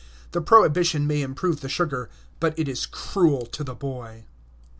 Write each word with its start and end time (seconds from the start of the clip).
The 0.31 0.41
prohibition 0.41 1.05
may 1.05 1.21
improve 1.21 1.61
the 1.61 1.69
sugar, 1.69 2.09
but 2.39 2.57
it 2.57 2.67
is 2.67 2.87
cruel 2.87 3.45
to 3.45 3.63
the 3.63 3.75
boy. 3.75 4.23